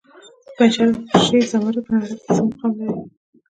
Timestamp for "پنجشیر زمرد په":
0.57-1.91